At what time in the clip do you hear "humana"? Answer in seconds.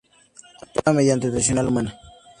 1.63-1.91